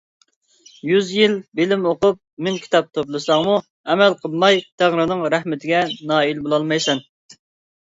[0.91, 2.17] يۈز يىل بىلىم ئوقۇپ
[2.47, 3.59] مىڭ كىتاب توپلىساڭمۇ
[3.97, 5.85] ئەمەل قىلماي تەڭرىنىڭ رەھمىتىگە
[6.15, 7.07] نائىل بولالمايسەن.